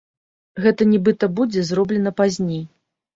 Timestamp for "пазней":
2.23-2.65